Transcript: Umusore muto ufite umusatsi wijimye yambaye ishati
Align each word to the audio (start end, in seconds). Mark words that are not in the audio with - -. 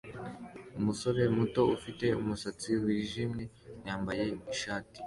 Umusore 0.79 1.21
muto 1.37 1.61
ufite 1.75 2.05
umusatsi 2.21 2.69
wijimye 2.83 3.45
yambaye 3.85 4.25
ishati 4.53 4.99